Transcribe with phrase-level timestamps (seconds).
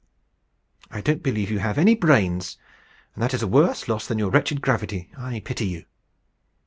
[0.89, 2.57] "I don't believe you have any brains;
[3.13, 5.11] and that is a worse loss that your wretched gravity.
[5.15, 5.85] I pity you."